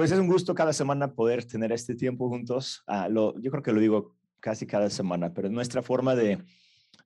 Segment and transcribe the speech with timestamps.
[0.00, 2.82] Pues es un gusto cada semana poder tener este tiempo juntos.
[2.86, 6.42] Ah, yo creo que lo digo casi cada semana, pero nuestra forma de,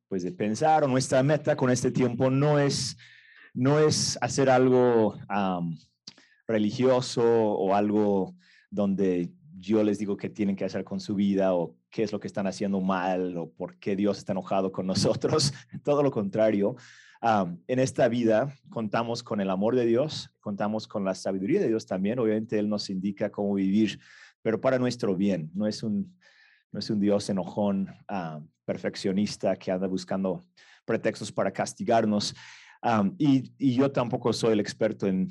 [0.07, 2.97] pues de pensar o nuestra meta con este tiempo no es,
[3.53, 5.19] no es hacer algo
[6.47, 8.37] religioso o algo
[8.71, 12.21] donde yo les digo qué tienen que hacer con su vida o qué es lo
[12.21, 15.53] que están haciendo mal o por qué Dios está enojado con nosotros.
[15.83, 16.77] Todo lo contrario.
[17.23, 21.87] En esta vida contamos con el amor de Dios, contamos con la sabiduría de Dios
[21.87, 22.19] también.
[22.19, 23.99] Obviamente Él nos indica cómo vivir,
[24.43, 25.51] pero para nuestro bien.
[25.55, 26.17] No es un,
[26.71, 27.89] no es un Dios enojón,
[28.65, 30.45] perfeccionista que anda buscando
[30.85, 32.35] pretextos para castigarnos.
[33.19, 35.29] y, yo tampoco soy el experto en,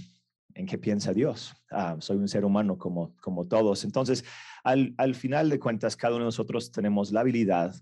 [0.55, 1.53] en qué piensa Dios.
[1.99, 3.83] soy un ser humano como, como todos.
[3.83, 4.23] Entonces,
[4.63, 7.75] al, al, final de cuentas, cada uno de nosotros tenemos la habilidad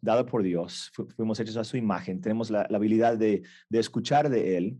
[0.00, 4.56] dada por Dios, fuimos hechos a su imagen, tenemos la, habilidad de, de, escuchar de
[4.56, 4.78] Él,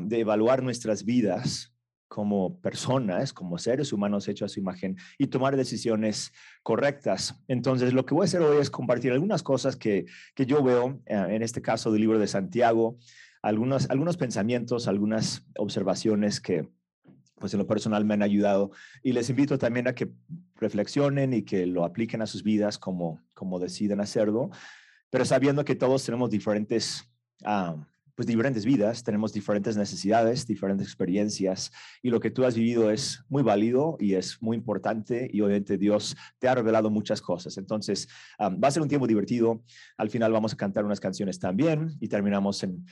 [0.00, 1.74] de evaluar nuestras vidas
[2.14, 7.42] como personas, como seres humanos hechos a su imagen y tomar decisiones correctas.
[7.48, 10.06] Entonces, lo que voy a hacer hoy es compartir algunas cosas que,
[10.36, 12.98] que yo veo, eh, en este caso del libro de Santiago,
[13.42, 16.68] algunos, algunos pensamientos, algunas observaciones que
[17.36, 18.70] pues en lo personal me han ayudado
[19.02, 20.12] y les invito también a que
[20.64, 24.50] reflexionen y que lo apliquen a sus vidas como, como deciden hacerlo,
[25.10, 27.04] pero sabiendo que todos tenemos diferentes
[28.14, 33.24] pues diferentes vidas, tenemos diferentes necesidades, diferentes experiencias y lo que tú has vivido es
[33.28, 37.58] muy válido y es muy importante y obviamente Dios te ha revelado muchas cosas.
[37.58, 38.08] Entonces,
[38.40, 39.62] va a ser un tiempo divertido.
[39.96, 42.86] Al final vamos a cantar unas canciones también y terminamos en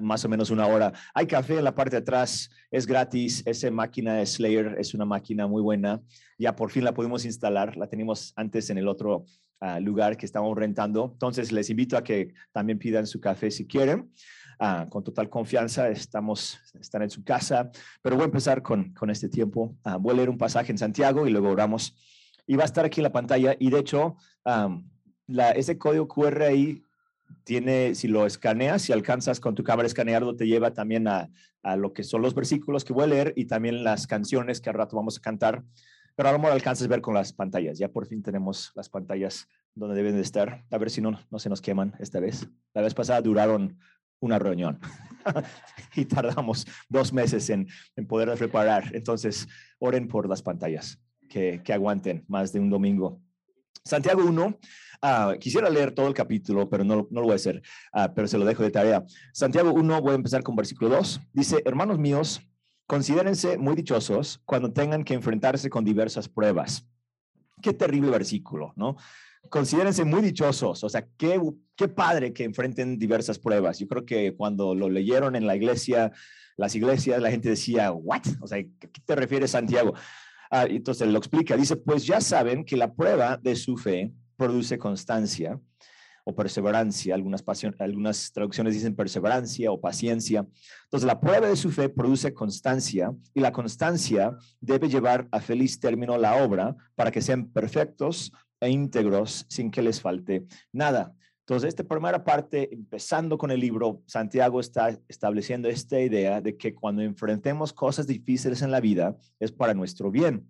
[0.00, 0.92] más o menos una hora.
[1.14, 3.42] Hay café en la parte de atrás, es gratis.
[3.46, 6.02] Esa máquina de Slayer es una máquina muy buena.
[6.38, 9.24] Ya por fin la pudimos instalar, la teníamos antes en el otro
[9.60, 11.10] ah, lugar que estábamos rentando.
[11.12, 14.10] Entonces, les invito a que también pidan su café si quieren.
[14.58, 15.88] Ah, con total confianza.
[15.88, 17.70] Estamos, están en su casa,
[18.02, 19.76] pero voy a empezar con, con este tiempo.
[19.84, 21.94] Ah, voy a leer un pasaje en Santiago y luego oramos.
[22.46, 23.56] Y va a estar aquí en la pantalla.
[23.58, 24.16] Y de hecho,
[25.54, 26.82] ese código QR ahí
[27.44, 31.30] tiene, si lo escaneas, si alcanzas con tu cámara escanearlo, te lleva también a,
[31.62, 34.70] a, lo que son los versículos que voy a leer y también las canciones que
[34.70, 35.64] al rato vamos a cantar.
[36.16, 37.78] Pero a lo mejor alcanzas a ver con las pantallas.
[37.78, 40.64] Ya por fin tenemos las pantallas donde deben de estar.
[40.70, 42.48] A ver si no, no se nos queman esta vez.
[42.72, 43.78] La vez pasada duraron
[44.24, 44.80] una reunión.
[45.94, 48.90] y tardamos dos meses en, en poder preparar.
[48.94, 49.46] Entonces,
[49.78, 50.98] oren por las pantallas,
[51.28, 53.20] que, que aguanten más de un domingo.
[53.84, 54.58] Santiago 1,
[55.02, 57.60] ah, quisiera leer todo el capítulo, pero no, no lo voy a hacer,
[57.92, 59.04] ah, pero se lo dejo de tarea.
[59.32, 61.20] Santiago 1, voy a empezar con versículo 2.
[61.34, 62.40] Dice, hermanos míos,
[62.86, 66.86] considérense muy dichosos cuando tengan que enfrentarse con diversas pruebas.
[67.62, 68.96] Qué terrible versículo, ¿no?
[69.48, 71.40] considérense muy dichosos, o sea, qué,
[71.76, 73.78] qué padre que enfrenten diversas pruebas.
[73.78, 76.12] Yo creo que cuando lo leyeron en la iglesia,
[76.56, 78.22] las iglesias, la gente decía, ¿what?
[78.40, 79.94] O sea, ¿qué te refieres, Santiago?
[80.50, 84.78] Ah, entonces lo explica, dice, pues ya saben que la prueba de su fe produce
[84.78, 85.58] constancia
[86.24, 87.44] o perseverancia, algunas,
[87.78, 90.46] algunas traducciones dicen perseverancia o paciencia.
[90.84, 95.78] Entonces, la prueba de su fe produce constancia y la constancia debe llevar a feliz
[95.78, 98.32] término la obra para que sean perfectos,
[98.64, 101.14] e íntegros sin que les falte nada.
[101.40, 106.74] Entonces, esta primera parte, empezando con el libro, Santiago está estableciendo esta idea de que
[106.74, 110.48] cuando enfrentemos cosas difíciles en la vida es para nuestro bien.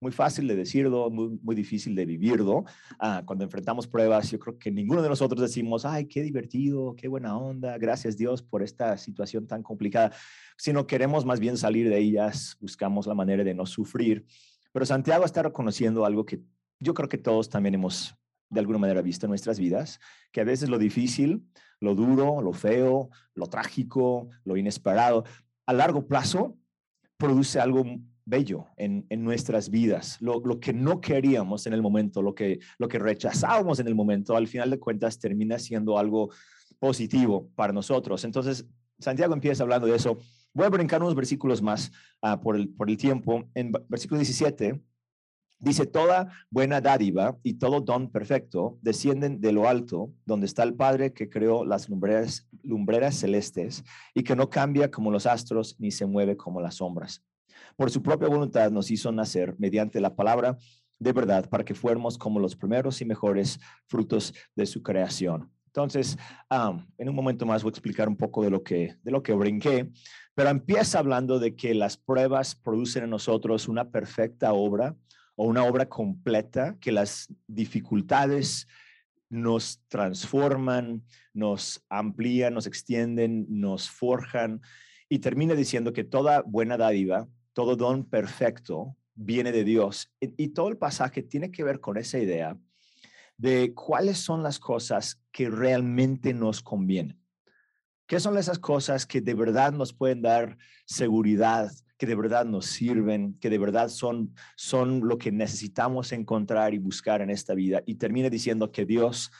[0.00, 2.64] Muy fácil de decirlo, muy, muy difícil de vivirlo.
[2.98, 7.08] Ah, cuando enfrentamos pruebas, yo creo que ninguno de nosotros decimos, ay, qué divertido, qué
[7.08, 10.12] buena onda, gracias Dios por esta situación tan complicada,
[10.58, 14.26] sino queremos más bien salir de ellas, buscamos la manera de no sufrir.
[14.70, 16.42] Pero Santiago está reconociendo algo que
[16.78, 18.14] yo creo que todos también hemos
[18.50, 19.98] de alguna manera visto en nuestras vidas,
[20.30, 21.42] que a veces lo difícil,
[21.80, 25.24] lo duro, lo feo, lo trágico, lo inesperado,
[25.66, 26.56] a largo plazo
[27.16, 27.84] produce algo
[28.26, 30.18] bello en, nuestras vidas.
[30.20, 34.36] Lo, que no queríamos en el momento, lo que, lo que rechazábamos en el momento,
[34.36, 36.30] al final de cuentas termina siendo algo
[36.78, 38.22] positivo para nosotros.
[38.24, 38.66] Entonces,
[38.98, 40.18] Santiago empieza hablando de eso.
[40.52, 43.48] Voy a brincar unos versículos más ah, por, el, por el tiempo.
[43.54, 44.82] En versículo 17
[45.58, 50.74] Dice, toda buena dádiva y todo don perfecto descienden de lo alto, donde está el
[50.74, 53.82] Padre que creó las lumbreras, lumbreras celestes
[54.14, 57.24] y que no cambia como los astros ni se mueve como las sombras.
[57.76, 60.56] Por su propia voluntad nos hizo nacer mediante la palabra
[60.98, 65.50] de verdad para que fuéramos como los primeros y mejores frutos de su creación.
[65.66, 66.16] Entonces,
[66.96, 69.34] en un momento más voy a explicar un poco de lo que, de lo que
[69.34, 69.90] brinqué,
[70.34, 74.96] pero empieza hablando de que las pruebas producen en nosotros una perfecta obra
[75.34, 78.66] o una obra completa, que las dificultades
[79.28, 81.02] nos transforman,
[81.34, 84.62] nos amplían, nos extienden, nos forjan
[85.10, 90.12] y termina diciendo que toda buena dádiva todo don perfecto viene de Dios.
[90.20, 92.54] Y, todo el pasaje tiene que ver con esa idea
[93.38, 97.18] de cuáles son las cosas que realmente nos convienen.
[98.06, 102.66] ¿Qué son esas cosas que de verdad nos pueden dar seguridad, que de verdad nos
[102.66, 107.82] sirven, que de verdad son, son lo que necesitamos encontrar y buscar en esta vida?
[107.86, 109.30] Y termina diciendo que Dios,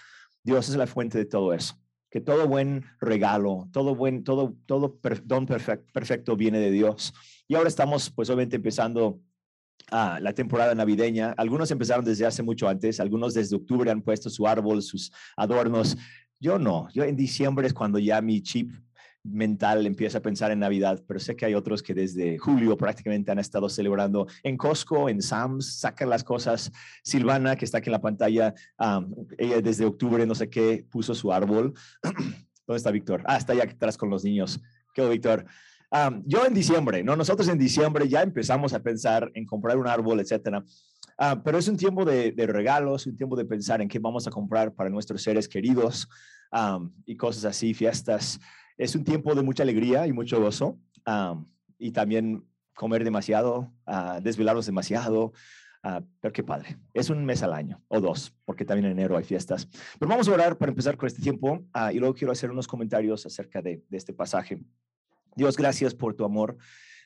[0.42, 1.78] Dios es la fuente de todo eso,
[2.20, 7.14] todo buen regalo, todo buen, todo, todo don perfecto, perfecto viene de Dios.
[7.48, 9.20] Y ahora estamos, pues obviamente empezando
[9.90, 11.32] Ah, la temporada navideña.
[11.36, 15.96] Algunos empezaron desde hace mucho antes, algunos desde octubre han puesto su árbol, sus adornos.
[16.40, 18.72] Yo no, yo en diciembre es cuando ya mi chip
[19.31, 23.31] mental empieza a pensar en Navidad, pero sé que hay otros que desde julio prácticamente
[23.31, 26.73] han estado celebrando en Costco, en Sam's, sacan las cosas.
[27.02, 28.55] Silvana, que está aquí en la pantalla,
[29.38, 31.75] ella desde octubre, no sé qué, puso su árbol.
[32.02, 33.23] ¿Dónde está Víctor?
[33.26, 34.61] Ah, está allá atrás con los niños.
[34.94, 35.46] ¿Qué, Víctor?
[36.25, 37.17] yo en diciembre, ¿no?
[37.17, 40.64] Nosotros en diciembre ya empezamos a pensar en comprar un árbol, etcétera.
[41.44, 44.75] Pero es un tiempo de, regalos, un tiempo de pensar en qué vamos a comprar
[44.75, 46.08] para nuestros seres queridos
[47.06, 48.38] y cosas así, fiestas.
[48.76, 50.78] Es un tiempo de mucha alegría y mucho gozo
[51.78, 52.44] y también
[52.75, 55.32] comer demasiado, uh, desvelarnos demasiado.
[55.82, 56.78] Uh, pero qué padre.
[56.93, 59.69] Es un mes al año o dos, porque también en enero hay fiestas.
[59.99, 63.25] Pero vamos a orar para empezar con este tiempo y luego quiero hacer unos comentarios
[63.25, 64.58] acerca de, este pasaje.
[65.37, 66.56] Dios, gracias por tu amor.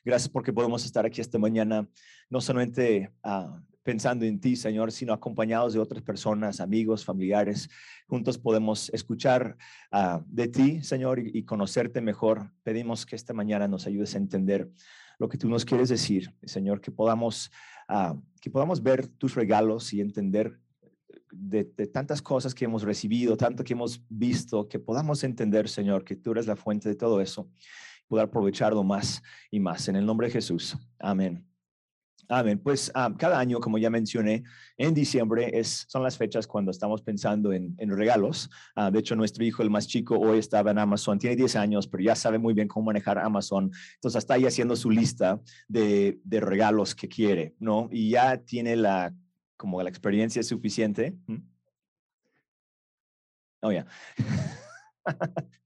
[0.03, 1.87] Gracias porque podemos estar aquí esta mañana,
[2.27, 7.69] no solamente ah, pensando en ti, Señor, sino acompañados de otras personas, amigos, familiares.
[8.07, 9.57] Juntos podemos escuchar
[9.91, 12.51] ah, de ti, Señor, y, conocerte mejor.
[12.63, 14.69] Pedimos que esta mañana nos ayudes a entender
[15.19, 17.51] lo que tú nos quieres decir, Señor, que podamos,
[17.87, 20.59] ah, que podamos ver tus regalos y entender
[21.31, 26.03] de, de, tantas cosas que hemos recibido, tanto que hemos visto, que podamos entender, Señor,
[26.03, 27.49] que tú eres la fuente de todo eso
[28.11, 29.87] poder aprovecharlo más y más.
[29.87, 30.77] En el nombre de Jesús.
[30.99, 31.50] Amén.
[32.33, 32.59] Amén.
[32.59, 34.43] Pues ah, cada año, como ya mencioné,
[34.77, 38.49] en diciembre es, son las fechas cuando estamos pensando en, regalos.
[38.73, 41.87] Ah, de hecho, nuestro hijo, el más chico, hoy estaba en Amazon, tiene 10 años,
[41.89, 43.69] pero ya sabe muy bien cómo manejar Amazon.
[43.95, 47.89] Entonces, está ahí haciendo su lista de, regalos que quiere, ¿no?
[47.91, 49.13] Y ya tiene la,
[49.57, 51.17] como la experiencia suficiente.
[51.27, 51.37] ¿Mm?
[53.61, 53.85] Oh, ya.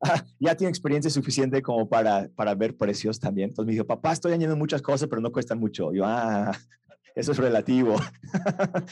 [0.38, 3.50] ya tiene experiencia suficiente como para, para ver precios también.
[3.50, 5.92] Entonces me dijo, papá, estoy añadiendo muchas cosas, pero no cuestan mucho.
[5.92, 6.52] Yo, ah,
[7.14, 7.96] eso es relativo.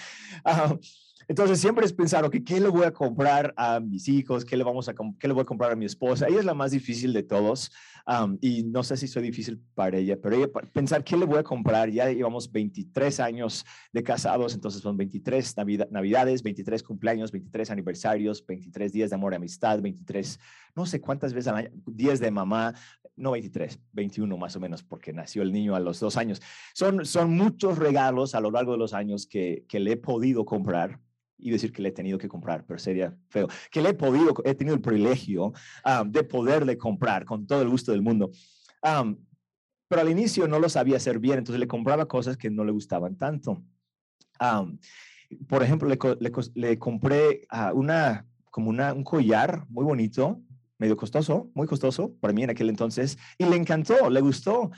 [0.47, 0.77] Ah,
[1.27, 4.45] entonces siempre es pensar, ok, ¿qué le voy a comprar a mis hijos?
[4.45, 6.27] ¿Qué le, vamos a, qué le voy a comprar a mi esposa?
[6.29, 7.73] Ella es la más difícil de todos
[8.41, 11.43] y no sé si soy difícil para ella, pero ella, pensar, ¿qué le voy a
[11.43, 11.89] comprar?
[11.91, 15.55] Ya llevamos 23 años de casados, entonces son 23
[15.91, 20.39] navidades, 23 cumpleaños, 23 aniversarios, 23 días de amor y amistad, 23,
[20.77, 22.75] no sé cuántas veces al año, días de mamá,
[23.17, 26.43] no 23, 21 más o menos, porque nació el niño a los dos años.
[26.75, 30.45] Son, son muchos regalos a lo largo de los años que, que le he podido
[30.45, 31.01] comprar
[31.38, 34.34] y decir que le he tenido que comprar, pero sería feo, que le he podido,
[34.44, 35.52] he tenido el privilegio
[36.06, 38.31] de poderle comprar con todo el gusto del mundo.
[38.81, 42.72] pero al inicio no lo sabía hacer bien, entonces le compraba cosas que no le
[42.72, 43.62] gustaban tanto.
[45.48, 45.98] por ejemplo, le,
[46.54, 50.40] le, compré una, como una, un collar muy bonito,
[50.78, 54.70] medio costoso, muy costoso para mí en aquel entonces, y le encantó, le gustó,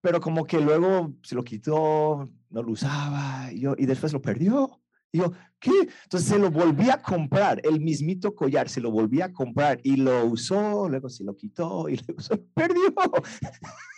[0.00, 4.20] pero como que luego se lo quitó, no lo usaba, y, yo, y después lo
[4.20, 4.81] perdió.
[5.12, 5.88] Y yo, ¿qué?
[6.04, 9.96] Entonces se lo volví a comprar, el mismito collar, se lo volví a comprar y
[9.96, 12.94] lo usó, luego se lo quitó y luego se lo perdió.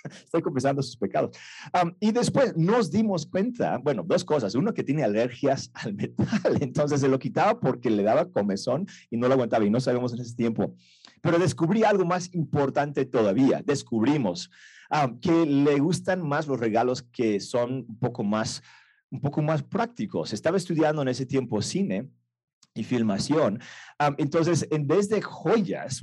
[0.25, 1.37] Estoy confesando sus pecados.
[2.01, 4.57] y después nos dimos cuenta, bueno, dos cosas.
[4.57, 9.17] Uno, que tiene alergias al metal, entonces se lo quitaba porque le daba comezón y
[9.17, 10.75] no lo aguantaba y no sabemos en ese tiempo.
[11.23, 13.63] Pero descubrí algo más importante todavía.
[13.65, 14.51] Descubrimos
[15.21, 18.63] que le gustan más los regalos que son un poco más
[19.15, 20.33] un poco más prácticos.
[20.33, 22.09] Estaba estudiando en ese tiempo cine
[22.75, 23.61] y filmación.
[24.19, 26.03] entonces, en vez de joyas,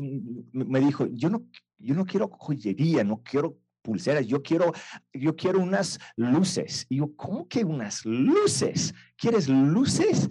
[0.53, 1.45] me dijo, yo no,
[1.77, 4.71] yo no quiero joyería, no quiero pulseras, yo quiero,
[5.13, 6.85] yo quiero unas luces.
[6.87, 8.93] Y yo, ¿cómo que unas luces?
[9.17, 10.29] ¿Quieres luces?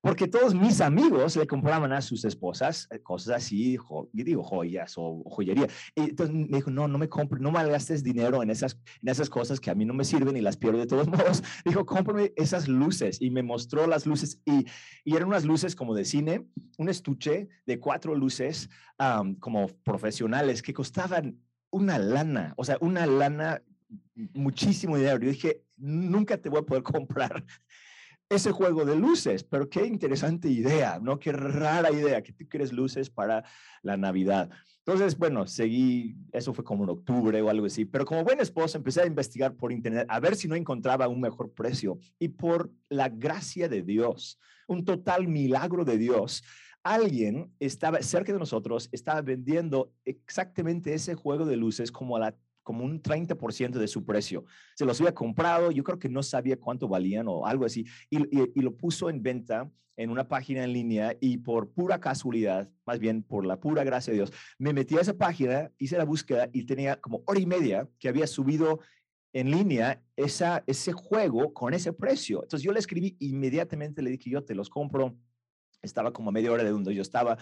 [0.00, 4.94] Porque todos mis amigos le compraban a sus esposas eh, cosas así, yo digo joyas
[4.96, 5.66] o, joyería.
[5.94, 9.28] Y entonces me dijo, no, no me compres, no malgastes dinero en esas, en esas
[9.28, 11.42] cosas que a mí no me sirven y las pierdo de todos modos.
[11.64, 14.66] Dijo, cómprame esas luces y me mostró las luces y,
[15.04, 16.46] y eran unas luces como de cine,
[16.78, 18.70] un estuche de cuatro luces
[19.40, 21.38] como profesionales que costaban
[21.70, 23.62] una lana, o sea, una lana,
[24.14, 25.18] muchísimo dinero.
[25.18, 27.44] Yo dije, nunca te voy a poder comprar
[28.28, 31.18] ese juego de luces, pero qué interesante idea, ¿no?
[31.18, 33.44] Qué rara idea que tú quieres luces para
[33.82, 34.50] la Navidad.
[34.78, 38.78] Entonces, bueno, seguí, eso fue como en octubre o algo así, pero como buen esposo
[38.78, 42.70] empecé a investigar por internet a ver si no encontraba un mejor precio y por
[42.88, 46.42] la gracia de Dios, un total milagro de Dios,
[46.82, 52.36] alguien estaba cerca de nosotros, estaba vendiendo exactamente ese juego de luces como a la
[52.66, 54.44] como un 30% de su precio.
[54.74, 58.18] Se los había comprado, yo creo que no sabía cuánto valían o algo así, y,
[58.60, 63.22] lo puso en venta en una página en línea y por pura casualidad, más bien
[63.22, 66.64] por la pura gracia de Dios, me metí a esa página, hice la búsqueda y
[66.64, 68.80] tenía como hora y media que había subido
[69.32, 72.42] en línea esa, ese juego con ese precio.
[72.42, 75.16] Entonces yo le escribí inmediatamente, le dije, yo te los compro
[75.86, 77.38] estaba como a media hora de donde yo estaba.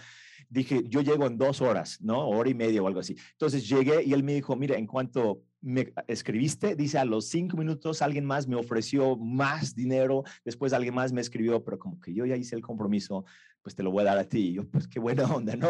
[0.49, 2.27] Dije, yo llego en dos horas, ¿no?
[2.29, 3.15] Hora y media o algo así.
[3.31, 7.57] Entonces llegué y él me dijo, mira, en cuanto me escribiste, dice, a los cinco
[7.57, 12.13] minutos alguien más me ofreció más dinero, después alguien más me escribió, pero como que
[12.13, 13.25] yo ya hice el compromiso,
[13.63, 14.49] pues te lo voy a dar a ti.
[14.49, 15.69] Y yo, pues qué buena onda, ¿no?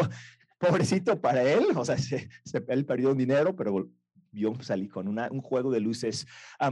[0.58, 2.28] Pobrecito para él, o sea, se,
[2.68, 3.88] él perdió un dinero, pero
[4.36, 6.26] yo salí con un juego de luces.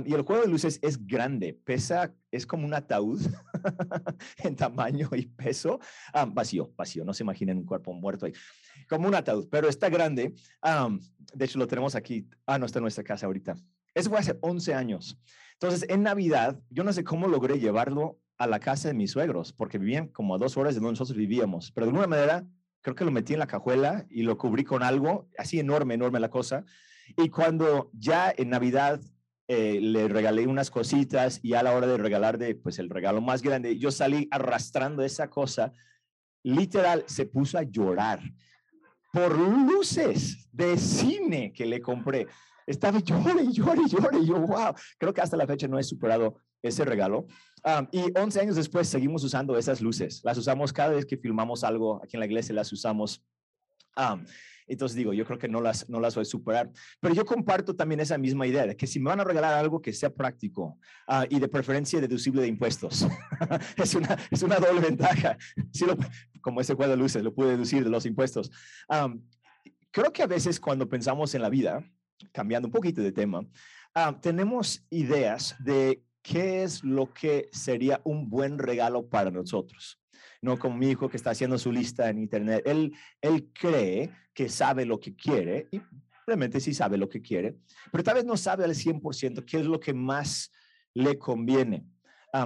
[0.04, 3.20] y el juego de luces es grande, pesa, es como un ataúd
[4.38, 5.80] en tamaño y peso.
[6.28, 8.32] vacío, vacío, no se imaginen un cuerpo muerto ahí.
[8.88, 10.34] Como un ataúd, pero está grande.
[11.34, 12.28] de hecho, lo tenemos aquí.
[12.46, 13.56] Ah, no está en nuestra casa ahorita.
[13.94, 15.18] Eso fue hace 11 años.
[15.52, 19.52] Entonces, en Navidad, yo no sé cómo logré llevarlo a la casa de mis suegros,
[19.52, 22.44] porque vivían como a dos horas de donde nosotros vivíamos, pero de alguna manera
[22.84, 26.20] creo que lo metí en la cajuela y lo cubrí con algo, así enorme, enorme
[26.20, 26.64] la cosa.
[27.16, 29.00] Y cuando ya en Navidad
[29.46, 33.20] eh, le regalé unas cositas y a la hora de regalar de, pues el regalo
[33.20, 35.72] más grande, yo salí arrastrando esa cosa,
[36.42, 38.20] literal, se puso a llorar
[39.12, 42.26] por luces de cine que le compré.
[42.66, 43.82] Estaba llore, llore.
[44.20, 47.26] Y yo, wow, creo que hasta la fecha no he superado ese regalo.
[47.62, 50.20] Ah, y 11 años después seguimos usando esas luces.
[50.24, 53.22] Las usamos cada vez que filmamos algo aquí en la iglesia, las usamos.
[53.94, 54.18] Ah,
[54.66, 56.70] entonces digo, yo creo que no las, no las voy a superar.
[57.00, 59.80] Pero yo comparto también esa misma idea de que si me van a regalar algo
[59.80, 63.06] que sea práctico ah, y de preferencia deducible de impuestos,
[63.76, 65.36] es, una, es una doble ventaja.
[65.72, 65.84] Sí
[66.40, 68.50] como ese cuadro de luces, lo pude deducir de los impuestos.
[69.90, 71.82] creo que a veces cuando pensamos en la vida,
[72.32, 73.46] cambiando un poquito de tema,
[74.20, 80.03] tenemos ideas de qué es lo que sería un buen regalo para nosotros
[80.42, 82.62] no como mi hijo que está haciendo su lista en internet.
[82.66, 85.80] Él, él cree que sabe lo que quiere y
[86.26, 87.56] realmente sí sabe lo que quiere,
[87.92, 90.50] pero tal vez no sabe al 100% qué es lo que más
[90.94, 91.86] le conviene.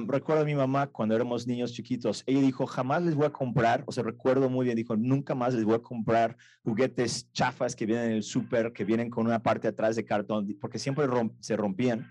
[0.06, 3.84] recuerdo a mi mamá cuando éramos niños chiquitos, ella dijo, jamás les voy a comprar,
[3.86, 7.86] o sea, recuerdo muy bien, dijo, nunca más les voy a comprar juguetes chafas que
[7.86, 11.06] vienen en el súper, que vienen con una parte atrás de cartón, porque siempre
[11.40, 12.10] se rompían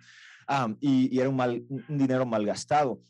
[0.79, 3.01] y, y, era un, mal, un dinero mal gastado.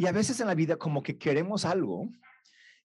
[0.00, 2.08] Y a veces en la vida como que queremos algo,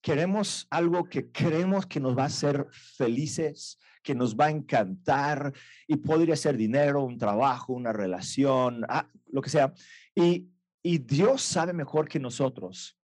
[0.02, 5.54] queremos algo que creemos que nos va a hacer felices, que nos va a encantar
[5.86, 9.76] y podría ser dinero, un trabajo, una relación, ah, lo que sea.
[10.16, 10.50] Y,
[10.82, 12.98] y Dios sabe mejor que nosotros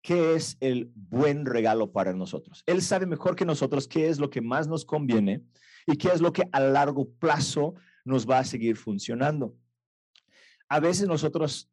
[0.00, 2.62] qué es el buen regalo para nosotros.
[2.64, 5.44] Él sabe mejor que nosotros qué es lo que más nos conviene
[5.86, 7.74] y qué es lo que a largo plazo
[8.06, 9.54] nos va a seguir funcionando.
[10.66, 11.70] A veces nosotros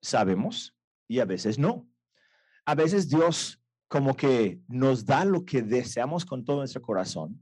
[0.00, 0.74] sabemos
[1.12, 1.86] y a veces no.
[2.64, 7.38] A veces Dios como que nos da lo que deseamos con todo nuestro corazón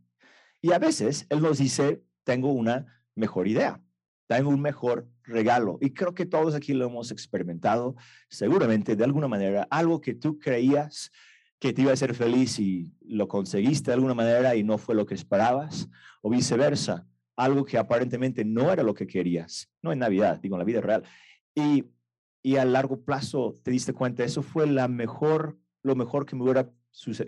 [0.61, 3.81] y a veces Él nos dice, tengo una mejor idea,
[4.27, 5.79] tengo un mejor regalo.
[5.81, 7.95] Y creo que todos aquí lo hemos experimentado,
[8.29, 11.13] seguramente de alguna manera, algo que tú creías
[11.61, 14.97] que te iba a hacer feliz y lo conseguiste de alguna manera y no fue
[14.97, 15.89] lo que esperabas,
[16.23, 20.61] o viceversa, algo que aparentemente no era lo que querías, no en Navidad, digo en
[20.61, 21.05] la vida real.
[21.55, 21.85] Y
[22.43, 26.43] y a largo plazo te diste cuenta, eso fue la mejor, lo mejor que me,
[26.43, 26.71] hubiera,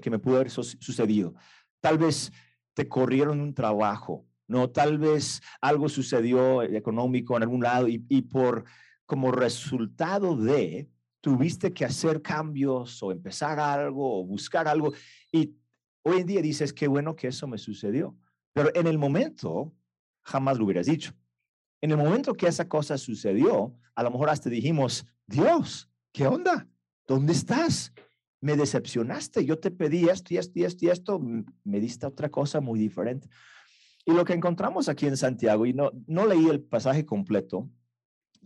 [0.00, 1.35] que me pudo haber sucedido.
[1.81, 2.33] Tal vez
[2.75, 4.71] te corrieron un trabajo, ¿no?
[4.71, 8.64] Tal vez algo sucedió económico en algún lado y, por
[9.07, 10.88] como resultado de,
[11.21, 14.92] tuviste que hacer cambios o empezar algo o buscar algo
[15.31, 15.54] y
[16.02, 18.16] hoy en día dices, qué bueno que eso me sucedió.
[18.52, 19.73] Pero en el momento,
[20.23, 21.12] jamás lo hubieras dicho.
[21.83, 26.69] En el momento que esa cosa sucedió, a lo mejor hasta dijimos, Dios, ¿qué onda?
[27.09, 27.93] ¿Dónde estás?
[28.41, 31.21] Me decepcionaste, yo te pedí esto y esto y esto esto,
[31.65, 33.29] me diste otra cosa muy diferente.
[34.05, 37.69] Y lo que encontramos aquí en Santiago, y no, no leí el pasaje completo,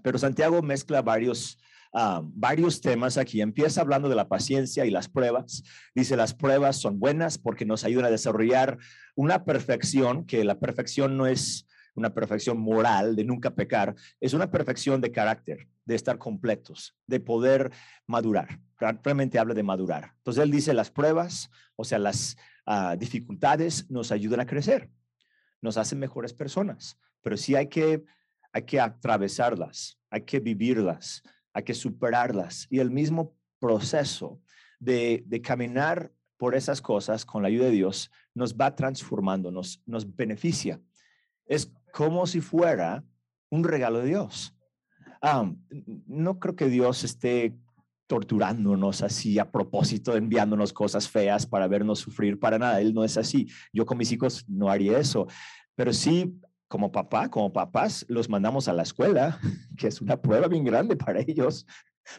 [0.02, 1.58] pero Santiago mezcla varios,
[1.92, 3.42] ah, varios temas aquí.
[3.42, 5.62] Empieza hablando de la paciencia y las pruebas.
[5.94, 8.78] Dice, las pruebas son buenas porque nos ayudan a desarrollar
[9.14, 11.66] una perfección, que la perfección no es
[11.96, 17.20] una perfección moral de nunca pecar, es una perfección de carácter, de estar completos, de
[17.20, 17.72] poder
[18.06, 18.60] madurar.
[18.78, 20.12] Realmente habla de madurar.
[20.18, 22.36] Entonces él dice las pruebas, o sea, las
[22.66, 24.90] ah, dificultades nos ayudan a crecer,
[25.60, 28.04] nos hacen mejores personas, pero sí hay que,
[28.52, 31.22] hay que atravesarlas, hay que vivirlas,
[31.52, 32.66] hay que superarlas.
[32.70, 34.40] Y el mismo proceso
[34.78, 39.82] de, de caminar por esas cosas con la ayuda de Dios nos va transformando, nos,
[39.86, 40.80] nos beneficia.
[41.46, 43.02] Es como si fuera
[43.50, 44.54] un regalo de Dios.
[46.06, 47.56] no creo que Dios esté
[48.06, 52.82] torturándonos así a propósito, enviándonos cosas feas para vernos sufrir, para nada.
[52.82, 53.48] Él no es así.
[53.72, 55.26] Yo con mis hijos no haría eso,
[55.74, 56.38] pero sí
[56.68, 59.40] como papá, como papás, los mandamos a la escuela,
[59.78, 61.66] que es una prueba bien grande para ellos.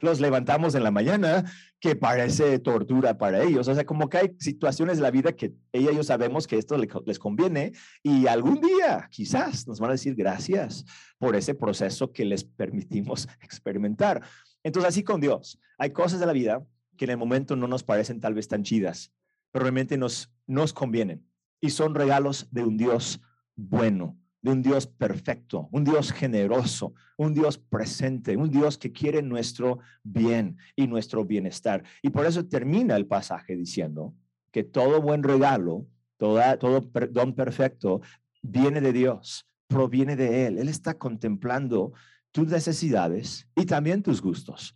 [0.01, 1.45] Los levantamos en la mañana,
[1.79, 3.67] que parece tortura para ellos.
[3.67, 6.57] O sea, como que hay situaciones de la vida que ella y yo sabemos que
[6.57, 10.85] esto les conviene y algún día quizás nos van a decir gracias
[11.17, 14.21] por ese proceso que les permitimos experimentar.
[14.63, 16.65] Entonces, así con Dios, hay cosas de la vida
[16.97, 19.13] que en el momento no nos parecen tal vez tan chidas,
[19.51, 21.25] pero realmente nos, nos convienen
[21.61, 23.21] y son regalos de un Dios
[23.55, 29.79] bueno un Dios perfecto, un Dios generoso, un Dios presente, un Dios que quiere nuestro
[30.03, 31.83] bien y nuestro bienestar.
[32.01, 34.13] Y por eso termina el pasaje diciendo
[34.51, 35.85] que todo buen regalo,
[36.17, 38.01] toda, todo don perfecto
[38.41, 40.57] viene de Dios, proviene de Él.
[40.57, 41.93] Él está contemplando
[42.31, 44.75] tus necesidades y también tus gustos,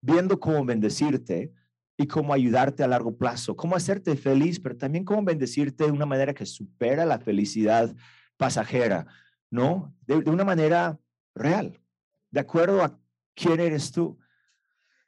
[0.00, 1.52] viendo cómo bendecirte
[1.96, 6.06] y cómo ayudarte a largo plazo, cómo hacerte feliz, pero también cómo bendecirte de una
[6.06, 7.94] manera que supera la felicidad
[8.36, 9.06] pasajera,
[9.50, 9.94] ¿no?
[10.06, 10.98] De, una manera
[11.34, 11.80] real,
[12.30, 12.98] de acuerdo a
[13.34, 14.18] quién eres tú.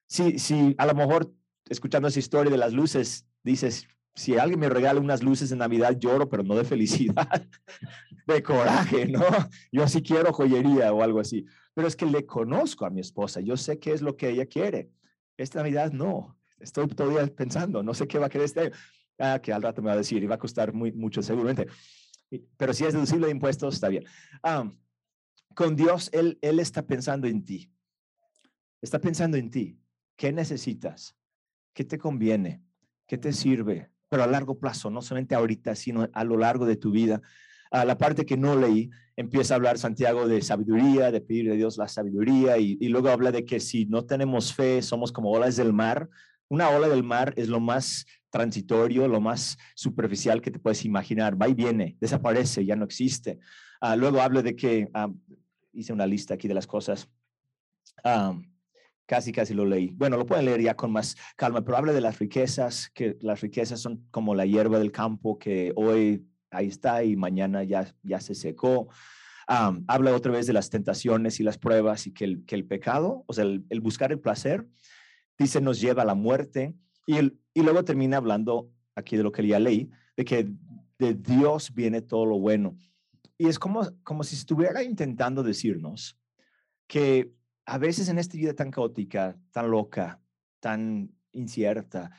[0.06, 1.32] Si, si a lo mejor
[1.68, 5.98] escuchando esa historia de las luces, dices, si alguien me regala unas luces de Navidad,
[5.98, 7.46] lloro, pero no de felicidad,
[8.26, 9.24] de coraje, ¿no?
[9.72, 11.44] Yo sí quiero joyería o algo así.
[11.74, 14.46] Pero es que le conozco a mi esposa, yo sé qué es lo que ella
[14.46, 14.90] quiere.
[15.36, 18.72] Esta Navidad no, estoy todavía pensando, no sé qué va a querer este
[19.18, 21.66] Ah, que al rato me va a decir y va a costar muy, mucho seguramente
[22.56, 24.04] pero si es deducible de impuestos, está bien.
[25.54, 27.72] con Dios, él, él está pensando en ti.
[28.82, 29.80] Está pensando en ti.
[30.16, 31.16] ¿Qué necesitas?
[31.72, 32.62] ¿Qué te conviene?
[33.06, 33.90] ¿Qué te sirve?
[34.08, 37.20] Pero a largo plazo, no solamente ahorita, sino a lo largo de tu vida.
[37.70, 41.54] A la parte que no leí, empieza a hablar Santiago de sabiduría, de pedir a
[41.54, 45.30] Dios la sabiduría, y, y luego habla de que si no tenemos fe, somos como
[45.30, 46.08] olas del mar.
[46.48, 51.40] Una ola del mar es lo más transitorio, lo más superficial que te puedes imaginar.
[51.40, 53.38] Va y viene, desaparece, ya no existe.
[53.80, 55.08] Ah, luego hablo de que ah,
[55.72, 57.08] hice una lista aquí de las cosas.
[58.04, 58.38] Ah,
[59.06, 59.90] casi, casi lo leí.
[59.92, 63.40] Bueno, lo pueden leer ya con más calma, pero habla de las riquezas, que las
[63.40, 68.20] riquezas son como la hierba del campo que hoy ahí está y mañana ya, ya
[68.20, 68.88] se secó.
[69.46, 73.24] habla otra vez de las tentaciones y las pruebas y que el, que el pecado,
[73.26, 74.66] o sea, el, el buscar el placer,
[75.38, 76.74] dice, nos lleva a la muerte
[77.06, 80.50] y, y luego termina hablando aquí de lo que ya leí, de que
[80.98, 82.76] de Dios viene todo lo bueno.
[83.38, 86.18] Y es como, como si estuviera intentando decirnos
[86.86, 87.32] que
[87.66, 90.20] a veces en esta vida tan caótica, tan loca,
[90.60, 92.10] tan incierta,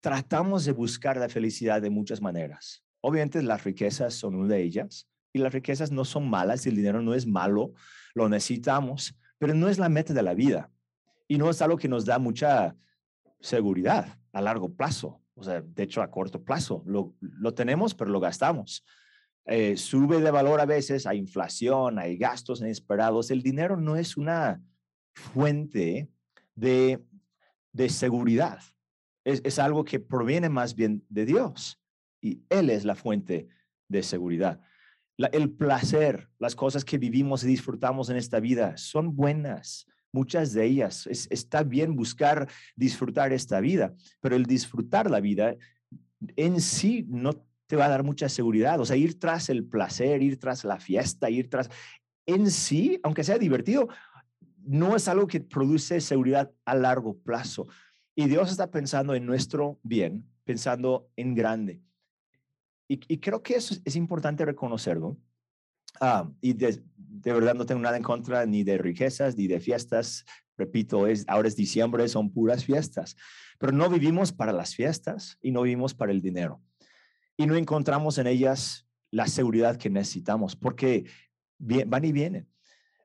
[0.00, 2.82] tratamos de buscar la felicidad de muchas maneras.
[3.00, 7.02] Obviamente las riquezas son una de ellas y las riquezas no son malas, el dinero
[7.02, 7.72] no es malo,
[8.14, 10.72] lo necesitamos, pero no es la meta de la vida
[11.28, 12.76] y no es algo que nos da mucha
[13.40, 16.82] seguridad a largo plazo, o sea, de hecho a corto plazo.
[16.86, 18.84] Lo, lo tenemos, pero lo gastamos.
[19.46, 23.30] Eh, sube de valor a veces, hay inflación, hay gastos inesperados.
[23.30, 24.60] El dinero no es una
[25.14, 26.10] fuente
[26.54, 27.02] de,
[27.72, 28.60] de seguridad.
[29.24, 31.80] Es, es algo que proviene más bien de Dios
[32.20, 33.48] y Él es la fuente
[33.88, 34.60] de seguridad.
[35.16, 39.86] el placer, las cosas que vivimos y disfrutamos en esta vida son buenas,
[40.16, 41.06] muchas de ellas.
[41.30, 45.56] está bien buscar disfrutar esta vida, pero el disfrutar la vida
[46.36, 47.34] en sí no
[47.66, 48.80] te va a dar mucha seguridad.
[48.80, 51.70] O sea, ir tras el placer, ir tras la fiesta, ir tras...
[52.24, 53.88] En sí, aunque sea divertido,
[54.64, 57.68] no es algo que produce seguridad a largo plazo.
[58.14, 61.80] Y Dios está pensando en nuestro bien, pensando en grande.
[62.88, 65.16] Y, creo que eso es, importante reconocerlo.
[66.00, 69.60] Ah, y de, de verdad no tengo nada en contra ni de riquezas ni de
[69.60, 70.24] fiestas.
[70.56, 73.16] Repito, es, ahora es diciembre, son puras fiestas,
[73.58, 76.62] pero no vivimos para las fiestas y no vivimos para el dinero.
[77.36, 81.04] Y no encontramos en ellas la seguridad que necesitamos, porque
[81.58, 82.48] van y vienen.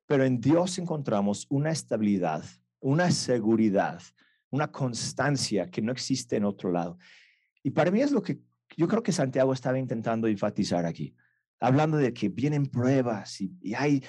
[0.06, 2.44] Pero en Dios encontramos una estabilidad,
[2.80, 4.02] una seguridad,
[4.50, 6.98] una constancia que no existe en otro lado.
[7.64, 8.40] Y para mí es lo que
[8.78, 11.16] yo creo que Santiago estaba intentando enfatizar aquí.
[11.62, 14.04] Hablando de que vienen pruebas y, y hay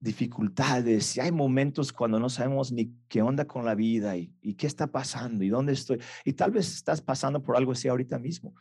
[0.00, 4.54] dificultades y hay momentos cuando no sabemos ni qué onda con la vida y, y,
[4.54, 6.00] qué está pasando y dónde estoy.
[6.24, 8.54] Y tal vez estás pasando por algo así ahorita mismo.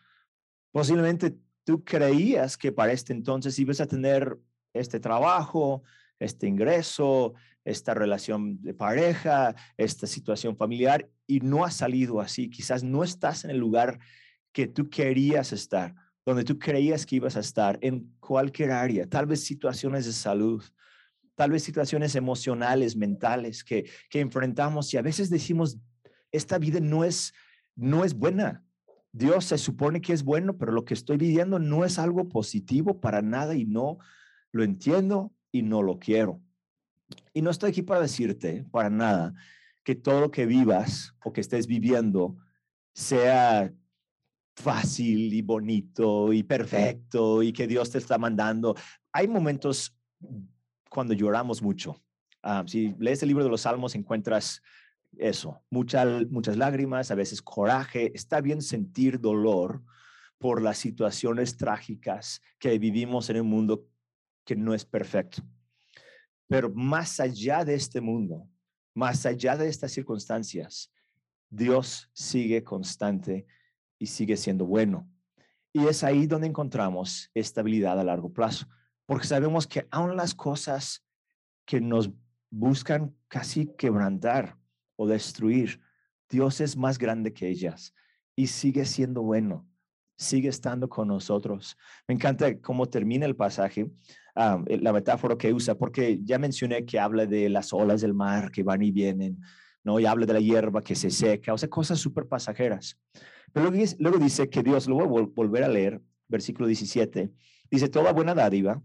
[0.72, 4.38] Posiblemente tú creías que para este entonces ibas a tener
[4.74, 5.84] este trabajo,
[6.20, 7.34] este ingreso,
[7.66, 12.50] esta relación de pareja, esta situación familiar y no ha salido así.
[12.50, 14.00] Quizás no estás en el lugar
[14.52, 19.26] que tú querías estar, donde tú creías que ibas a estar en cualquier área, tal
[19.26, 20.64] vez situaciones de salud,
[21.36, 25.78] tal vez situaciones emocionales, mentales que, que enfrentamos y a veces decimos,
[26.32, 27.34] esta vida no es,
[27.76, 28.64] no es buena.
[29.12, 33.00] Dios se supone que es bueno, pero lo que estoy viviendo no es algo positivo
[33.00, 34.00] para nada y no
[34.52, 36.42] lo entiendo y no lo quiero.
[37.34, 39.34] Y no estoy aquí para decirte, para nada,
[39.84, 42.38] que todo lo que vivas o que estés viviendo
[42.94, 43.72] sea
[44.56, 48.76] fácil y bonito y perfecto y que Dios te está mandando.
[49.12, 49.96] Hay momentos
[50.90, 52.02] cuando lloramos mucho.
[52.42, 54.62] Ah, si lees el libro de los Salmos encuentras
[55.18, 58.12] eso, muchas muchas lágrimas, a veces coraje.
[58.16, 59.84] Está bien sentir dolor
[60.38, 63.88] por las situaciones trágicas que vivimos en un mundo
[64.44, 65.42] que no es perfecto.
[66.48, 68.48] Pero más allá de este mundo,
[68.94, 70.92] más allá de estas circunstancias,
[71.50, 73.46] Dios sigue constante
[74.00, 75.10] y sigue siendo bueno.
[75.72, 78.68] Y es ahí donde encontramos estabilidad a largo plazo,
[79.06, 81.04] porque sabemos que aun las cosas
[81.66, 82.12] que nos
[82.50, 84.58] buscan casi quebrantar
[84.96, 85.82] o destruir,
[86.30, 87.94] Dios es más grande que ellas
[88.36, 89.68] y sigue siendo bueno,
[90.16, 91.78] sigue estando con nosotros.
[92.08, 93.92] Me encanta cómo termina el pasaje,
[94.36, 98.52] ah, la metáfora que usa, porque ya mencioné que habla de las olas del mar
[98.52, 99.40] que van y vienen,
[99.84, 100.00] ¿no?
[100.00, 102.98] Y habla de la hierba que se seca, o sea, cosas súper pasajeras.
[103.52, 107.32] Pero luego, dice que Dios, lo voy a volver a leer, versículo 17,
[107.70, 108.82] dice, toda buena dádiva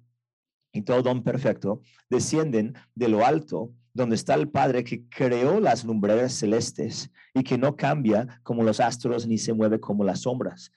[0.72, 1.80] y todo don perfecto
[2.10, 7.56] descienden de lo alto, donde está el Padre que creó las lumbreras celestes y que
[7.56, 10.70] no cambia como los astros ni se mueve como las sombras.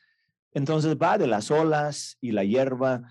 [0.54, 3.04] Entonces va de las olas y la hierba,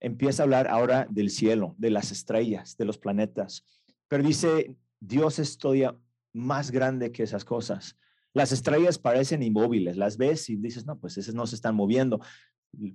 [0.00, 3.64] empieza a hablar ahora del cielo, de las estrellas, de los planetas.
[4.08, 5.96] Pero dice, Dios es todavía
[6.36, 7.96] más grande que esas cosas.
[8.34, 12.20] Las estrellas parecen inmóviles, las ves y dices, no, pues esas no se están moviendo.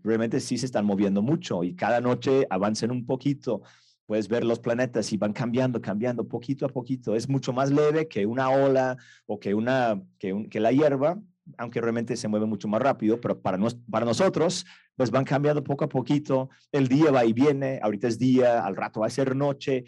[0.04, 3.64] Realmente sí se están moviendo mucho y cada noche avanzan un poquito.
[4.06, 7.16] Puedes ver los planetas y van cambiando, cambiando poquito a poquito.
[7.16, 11.20] Es mucho más leve que una ola o que, una, que, la hierba,
[11.58, 13.58] aunque realmente se mueve mucho más rápido, pero para,
[13.90, 16.50] para nosotros, pues van cambiando poco a poquito.
[16.72, 19.86] El día va y viene, ahorita es día, al rato va a ser noche,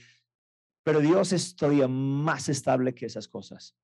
[0.83, 3.75] pero Dios es todavía más estable que esas cosas.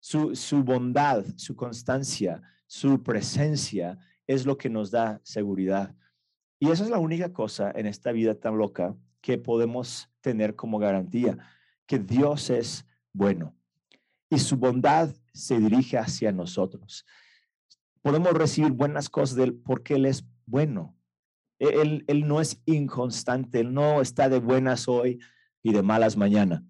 [0.00, 5.94] Su, su bondad, su constancia, su presencia es lo que nos da seguridad.
[6.60, 10.78] Y esa es la única cosa en esta vida tan loca que podemos tener como
[10.78, 11.38] garantía,
[11.86, 13.58] que Dios es bueno
[14.30, 17.06] y su bondad se dirige hacia nosotros.
[18.02, 20.96] Podemos recibir buenas cosas de Él porque Él es bueno.
[21.58, 25.20] E-, él, él no es inconstante, Él no está de buenas hoy
[25.62, 26.64] y de malas mañana.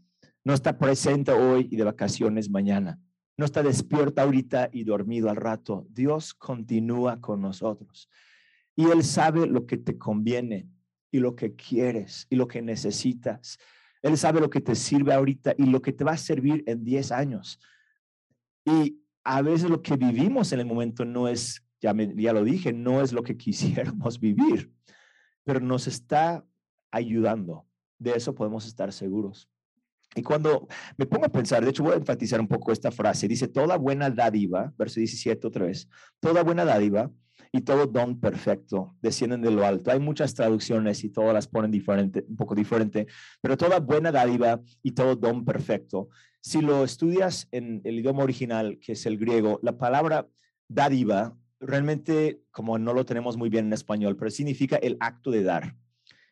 [0.45, 2.99] No está presente hoy y de vacaciones mañana.
[3.37, 5.87] No está despierto ahorita y dormido al rato.
[5.91, 8.09] Dios continúa con nosotros.
[8.75, 10.69] Y Él sabe lo que te conviene
[11.11, 13.59] y lo que quieres y lo que necesitas.
[14.03, 16.85] Él sabe lo que te sirve ahorita y lo que te va a servir en
[16.85, 17.61] 10 años.
[18.65, 22.73] Y a veces lo que vivimos en el momento no es, ya, ya lo dije,
[22.73, 24.73] no es lo que quisiéramos vivir,
[25.45, 26.45] pero nos está
[26.91, 27.68] ayudando.
[27.99, 29.49] De eso podemos estar seguros.
[30.15, 33.29] Y cuando me pongo a pensar, de hecho voy a enfatizar un poco esta frase,
[33.29, 35.89] dice, toda buena dádiva, verso 17 otra vez,
[36.21, 37.11] toda buena dádiva
[37.53, 39.91] y todo don perfecto descienden de lo alto.
[39.91, 43.07] Hay muchas traducciones y todas las ponen diferente, un poco diferente,
[43.41, 46.09] pero toda buena dádiva y todo don perfecto.
[46.41, 50.27] Si lo estudias en el idioma original, que es el griego, la palabra
[50.69, 55.43] dádiva realmente, como no lo tenemos muy bien en español, pero significa el acto de
[55.43, 55.77] dar.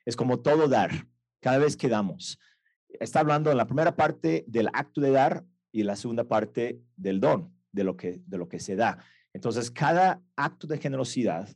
[0.04, 1.08] Es como todo dar,
[1.46, 2.40] cada vez que damos.
[2.88, 7.20] Está hablando en la primera parte del acto de dar y la segunda parte del
[7.20, 8.98] don, de lo que, de lo que se da.
[9.32, 11.48] Entonces, cada acto de generosidad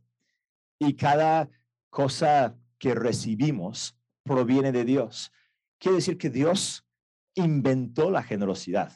[0.79, 1.51] y cada
[1.89, 5.33] cosa que recibimos proviene de Dios.
[5.81, 6.87] Quiere decir que Dios
[7.35, 8.93] inventó la generosidad.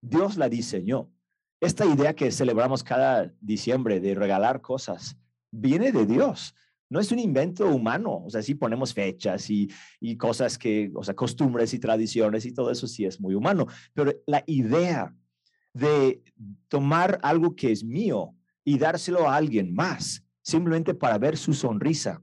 [0.00, 1.12] Dios la diseñó.
[1.60, 5.18] Esta idea que celebramos cada diciembre de regalar cosas
[5.50, 6.54] viene de Dios.
[6.88, 8.22] No es un invento humano.
[8.24, 9.70] O sea, sí ponemos fechas y,
[10.00, 13.66] y cosas que, o sea, costumbres y tradiciones y todo eso sí es muy humano.
[13.94, 15.14] Pero la idea
[15.72, 16.22] de
[16.68, 22.22] tomar algo que es mío y dárselo a alguien más, simplemente para ver su sonrisa,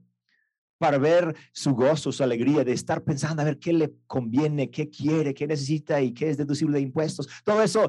[0.78, 4.90] para ver su gozo, su alegría, de estar pensando a ver qué le conviene, qué
[4.90, 7.28] quiere, qué necesita y qué es deducible de impuestos.
[7.44, 7.88] Todo eso,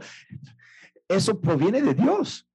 [1.07, 2.47] eso proviene de Dios.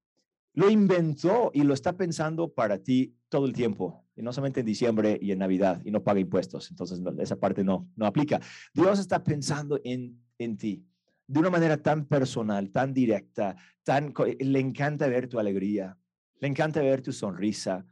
[0.54, 5.18] Lo inventó y lo está pensando para ti todo el tiempo, no solamente en diciembre
[5.20, 6.70] y en Navidad, y no paga impuestos.
[6.70, 8.40] Entonces, esa parte no, no aplica.
[8.74, 10.84] Dios está pensando en, en ti
[11.30, 13.54] de una manera tan personal, tan directa,
[13.84, 15.96] tan, le encanta ver tu alegría,
[16.40, 17.86] le encanta ver tu sonrisa,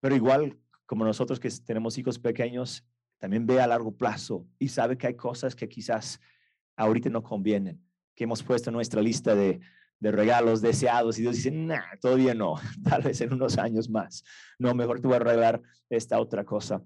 [0.00, 2.84] pero igual como nosotros que tenemos hijos pequeños,
[3.18, 6.20] también ve a largo plazo y sabe que hay cosas que quizás
[6.74, 7.80] ahorita no convienen,
[8.16, 9.60] que hemos puesto en nuestra lista de,
[10.02, 14.24] de regalos deseados y Dios dice, nah, todavía no, tal vez en unos años más.
[14.58, 16.82] No, mejor tú vas a regalar esta otra cosa.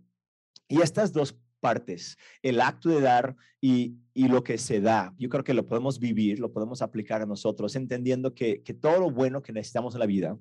[0.68, 5.31] Y estas dos partes, el acto de dar y, y, lo que se da, yo
[5.31, 9.11] creo que lo podemos vivir, lo podemos aplicar a nosotros, entendiendo que, que todo lo
[9.11, 10.38] bueno que necesitamos en la vida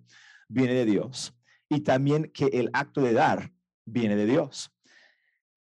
[0.49, 1.33] viene de Dios
[1.69, 3.53] y también que el acto de dar
[3.85, 4.69] viene de Dios.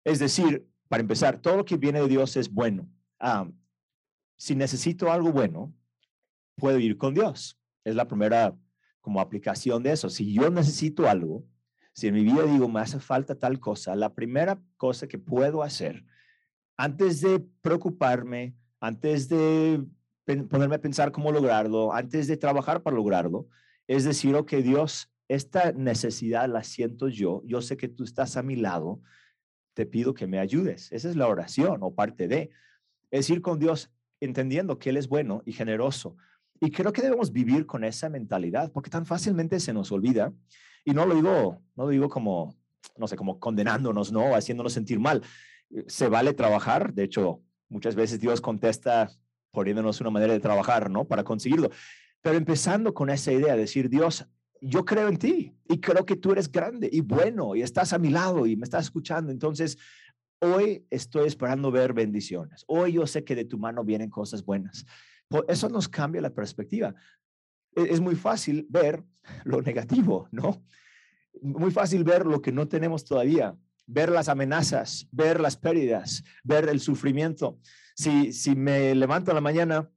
[0.05, 2.89] Es decir, para empezar, todo lo que viene de Dios es bueno.
[4.37, 5.73] si necesito algo bueno,
[6.61, 7.59] puedo ir con Dios.
[7.83, 8.55] Es la primera
[9.01, 10.09] como aplicación de eso.
[10.09, 11.43] Si yo necesito algo,
[11.91, 15.63] si en mi vida digo, me hace falta tal cosa, la primera cosa que puedo
[15.63, 16.05] hacer
[16.77, 19.83] antes de preocuparme, antes de
[20.49, 23.47] ponerme a pensar cómo lograrlo, antes de trabajar para lograrlo,
[23.87, 28.43] es decir, ok, Dios, esta necesidad la siento yo, yo sé que tú estás a
[28.43, 29.01] mi lado,
[29.73, 30.91] te pido que me ayudes.
[30.91, 32.51] Esa es la oración o parte de.
[33.09, 36.17] Es ir con Dios entendiendo que Él es bueno y generoso.
[36.63, 40.31] Y creo que debemos vivir con esa mentalidad, porque tan fácilmente se nos olvida.
[40.85, 42.55] Y no lo digo, no lo digo como,
[42.97, 44.35] no sé, como condenándonos, ¿no?
[44.35, 45.23] Haciéndonos sentir mal.
[45.87, 46.93] Se vale trabajar.
[46.93, 49.09] De hecho, muchas veces Dios contesta
[49.49, 51.05] poniéndonos una manera de trabajar, ¿no?
[51.05, 51.71] Para conseguirlo.
[52.21, 54.27] Pero empezando con esa idea, de decir, Dios,
[54.61, 57.97] yo creo en ti y creo que tú eres grande y bueno y estás a
[57.97, 59.31] mi lado y me estás escuchando.
[59.31, 59.79] Entonces,
[60.39, 62.63] hoy estoy esperando ver bendiciones.
[62.67, 64.85] Hoy yo sé que de tu mano vienen cosas buenas.
[65.47, 66.93] Eso nos cambia la perspectiva.
[67.75, 69.03] E-, es muy fácil ver
[69.43, 70.63] lo negativo, ¿no?
[71.41, 73.55] Muy fácil ver lo que no tenemos todavía,
[73.87, 77.57] ver las amenazas, ver las pérdidas, ver el sufrimiento.
[77.95, 79.89] Si, si me levanto en la mañana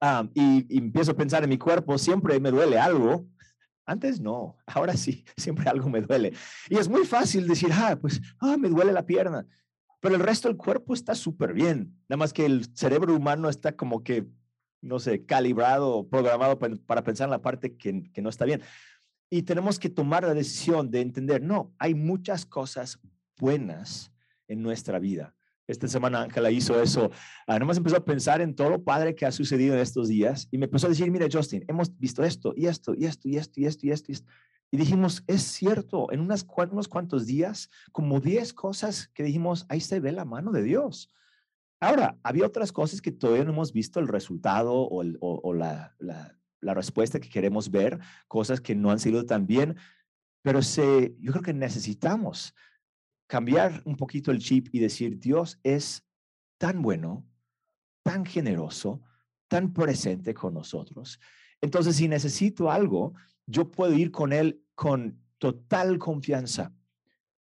[0.00, 3.28] ah, y, y empiezo a pensar en mi cuerpo, siempre me duele algo,
[3.86, 6.34] antes no, ahora sí, siempre algo me duele.
[6.68, 9.46] Y es muy fácil decir, ah, pues, ah, me duele la pierna,
[10.00, 11.96] pero el resto del cuerpo está súper bien.
[12.08, 14.26] Nada más que el cerebro humano está como que,
[14.80, 18.62] no sé, calibrado, programado para, pensar en la parte que, no está bien.
[19.30, 23.00] Y tenemos que tomar la decisión de entender, no, hay muchas cosas
[23.38, 24.12] buenas
[24.48, 25.34] en nuestra vida.
[25.66, 27.10] Esta semana Ángela hizo eso.
[27.46, 30.46] Ah, nomás empezó a pensar en todo lo padre que ha sucedido en estos días
[30.52, 33.36] y me empezó a decir, mira Justin, hemos visto esto y esto y esto y
[33.36, 34.30] esto y esto y esto.
[34.70, 39.80] Y, dijimos, es cierto, en unas, unos cuantos días, como 10 cosas que dijimos, ahí
[39.80, 41.10] se ve la mano de Dios.
[41.86, 45.94] Ahora, había otras cosas que todavía no hemos visto el resultado o, la,
[46.60, 49.76] respuesta que queremos ver, cosas que no han sido tan bien,
[50.42, 52.56] pero se, yo creo que necesitamos
[53.28, 56.04] cambiar un poquito el chip y decir, Dios es
[56.58, 57.24] tan bueno,
[58.02, 59.00] tan generoso,
[59.46, 61.20] tan presente con nosotros.
[61.60, 63.14] Entonces, si necesito algo,
[63.46, 66.74] yo puedo ir con Él con total confianza,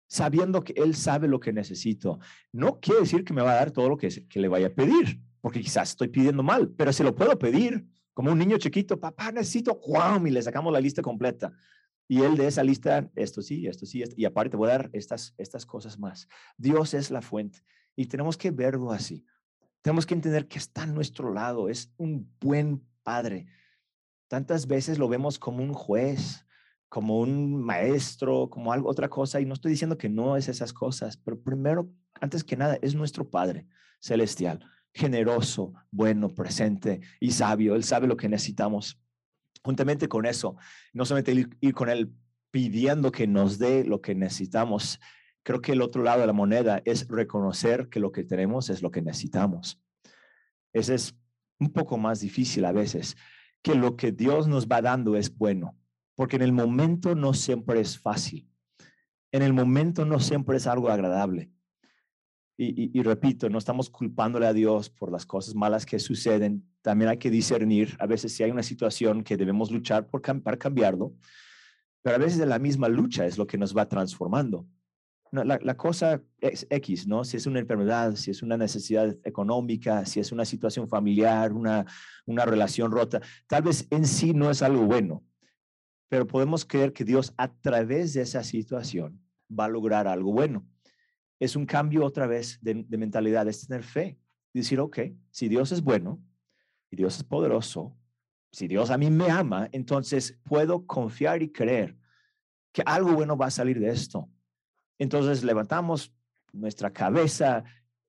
[0.10, 2.20] sabiendo que Él sabe lo que necesito.
[2.52, 5.22] No quiere decir que me va a dar todo lo que, le vaya a pedir,
[5.40, 7.86] porque quizás estoy pidiendo mal, pero se lo puedo pedir.
[8.14, 10.26] Como un niño chiquito, papá, necesito, ¡guau!
[10.28, 11.54] Y le sacamos la lista completa.
[12.08, 15.36] Y él de esa lista, esto sí, esto sí, y aparte voy a dar estas,
[15.38, 16.28] estas cosas más.
[16.58, 17.60] Dios es la fuente
[17.96, 19.24] y tenemos que verlo así.
[19.84, 23.46] Tenemos que entender que está a nuestro lado, es un buen padre.
[24.28, 26.46] Tantas veces lo vemos como un juez,
[26.90, 30.74] como un maestro, como algo, otra cosa, y no estoy diciendo que no es esas
[30.74, 33.68] cosas, pero primero, antes que nada, es nuestro Padre
[34.00, 37.76] celestial, generoso, bueno, presente y sabio.
[37.76, 39.00] Él sabe lo que necesitamos.
[39.64, 40.56] Juntamente con eso,
[40.94, 42.12] no solamente ir, con Él
[42.50, 45.00] pidiendo que nos dé lo que necesitamos,
[45.44, 48.82] creo que el otro lado de la moneda es reconocer que lo que tenemos es
[48.82, 49.80] lo que necesitamos.
[50.74, 51.16] Ese es
[51.60, 53.16] un poco más difícil a veces,
[53.62, 55.79] que lo que Dios nos va dando es bueno,
[56.20, 58.46] porque en el momento no siempre es fácil.
[59.32, 61.50] En el momento no siempre es algo agradable.
[62.58, 66.70] Y, repito, no estamos culpándole a Dios por las cosas malas que suceden.
[66.82, 70.58] También hay que discernir a veces si hay una situación que debemos luchar por para
[70.58, 71.14] cambiarlo,
[72.02, 74.68] pero a veces la misma lucha es lo que nos va transformando.
[75.32, 77.24] la, la, cosa es X, ¿no?
[77.24, 81.86] Si es una enfermedad, si es una necesidad económica, si es una situación familiar, una,
[82.26, 85.24] una relación rota, tal vez en sí no es algo bueno,
[86.10, 89.22] pero podemos creer que Dios a través de esa situación
[89.58, 90.68] va a lograr algo bueno.
[91.40, 94.20] Es un cambio otra vez de, mentalidad, es tener fe.
[94.52, 96.22] Decir, ok, si Dios es bueno
[96.90, 97.96] y Dios es poderoso,
[98.52, 101.96] si Dios a mí me ama, entonces puedo confiar y creer
[102.72, 104.28] que algo bueno va a salir de esto.
[104.98, 106.12] Entonces levantamos
[106.52, 107.64] nuestra cabeza,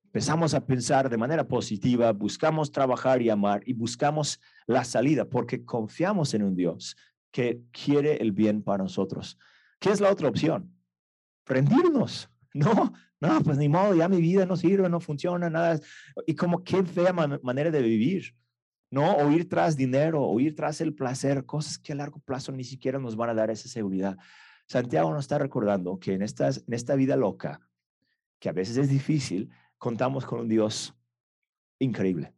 [0.05, 5.65] empezamos a pensar de manera positiva, buscamos trabajar y amar y buscamos la salida porque
[5.65, 6.97] confiamos en un Dios
[7.31, 9.39] que quiere el bien para nosotros.
[9.79, 10.75] ¿Qué es la otra opción?
[11.47, 12.29] Rendirnos.
[12.53, 15.79] No, no, pues ni modo, ya mi vida no sirve, no funciona, nada.
[16.27, 18.35] Y como qué fea manera de vivir.
[18.91, 22.51] No, o ir tras dinero, o ir tras el placer, cosas que a largo plazo
[22.51, 24.19] ni siquiera nos van a dar esa seguridad.
[24.67, 27.61] Santiago nos está recordando que en, estas, en esta vida loca,
[28.41, 30.93] que a veces es difícil, contamos con un Dios
[31.79, 32.35] increíble.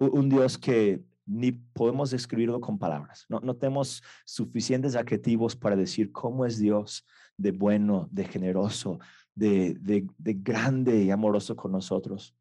[0.00, 3.26] Un Dios que ni podemos describirlo con palabras.
[3.28, 7.04] No, no tenemos suficientes adjetivos para decir cómo es Dios
[7.36, 8.98] de bueno, de generoso,
[9.34, 12.34] de, de, de, grande y amoroso con nosotros.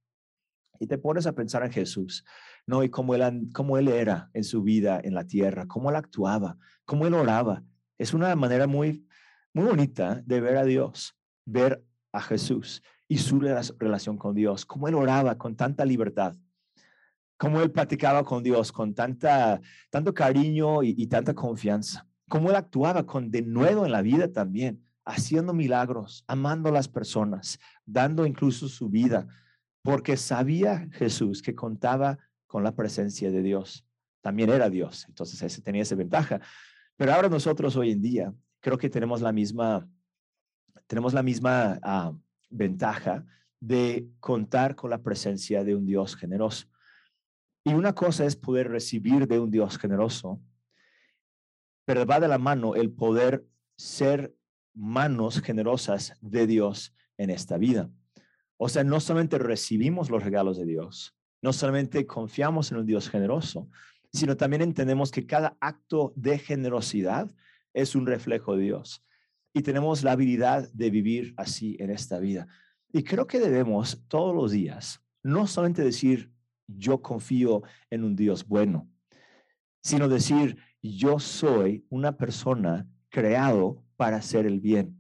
[0.80, 2.24] Y te pones a pensar en Jesús,
[2.66, 2.84] ¿no?
[2.84, 6.58] Y cómo él, cómo él era en su vida en la tierra, cómo él actuaba,
[6.86, 7.64] cómo él oraba.
[7.98, 9.06] Es una manera muy
[9.56, 14.90] muy bonita de ver a Dios, ver a Jesús y su relación con Dios, cómo
[14.90, 16.36] él oraba con tanta libertad,
[17.38, 23.06] cómo él platicaba con Dios con tanta, tanto cariño y, tanta confianza, cómo él actuaba
[23.06, 28.90] con denuedo en la vida también, haciendo milagros, amando a las personas, dando incluso su
[28.90, 29.28] vida,
[29.84, 32.18] porque sabía Jesús que contaba
[32.48, 33.86] con la presencia de Dios.
[34.22, 36.42] También era Dios, entonces ese tenía esa ventaja.
[36.96, 39.88] Pero ahora nosotros hoy en día creo que tenemos la misma,
[40.88, 42.14] tenemos la misma ah,
[42.50, 43.24] ventaja
[43.60, 46.68] de contar con la presencia de un Dios generoso.
[47.66, 50.40] Y una cosa es poder recibir de un Dios generoso,
[51.84, 54.36] pero va de la mano el poder ser
[54.74, 57.90] manos generosas de Dios en esta vida.
[58.58, 63.10] O sea, no solamente recibimos los regalos de Dios, no solamente confiamos en un Dios
[63.10, 63.68] generoso,
[64.14, 67.34] sino también entendemos que cada acto de generosidad
[67.74, 69.04] es un reflejo de Dios.
[69.54, 72.48] Y tenemos la habilidad de vivir así en esta vida.
[72.94, 76.32] Y creo que debemos todos los días no solamente decir,
[76.68, 78.90] yo confío en un Dios bueno,
[79.82, 85.00] sino decir, yo soy una persona creado para hacer el bien.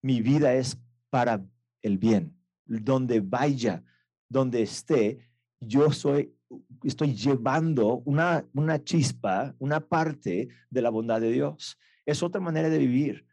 [0.00, 0.78] Mi vida es
[1.10, 1.44] para
[1.82, 2.36] el bien.
[2.64, 3.84] Donde vaya,
[4.28, 5.28] donde esté,
[5.60, 6.34] yo soy,
[6.82, 12.68] estoy llevando una, una chispa, una parte de la bondad de Dios es otra manera
[12.68, 13.26] de vivir.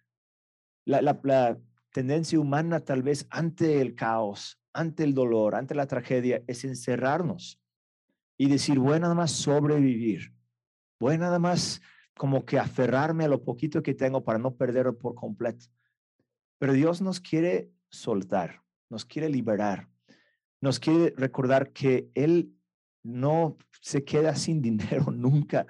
[0.86, 1.58] La,
[1.92, 7.59] tendencia humana tal vez ante el caos, ante el dolor, ante la tragedia, es encerrarnos
[8.40, 10.34] y decir, voy nada más sobrevivir,
[10.98, 11.82] voy nada más
[12.18, 15.66] como que aferrarme a lo poquito que tengo para no perderlo por completo.
[16.58, 19.90] Pero Dios nos quiere soltar, nos quiere liberar,
[20.62, 22.56] nos quiere recordar que Él
[23.04, 25.68] no se queda sin dinero nunca